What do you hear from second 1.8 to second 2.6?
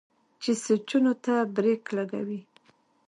لګوي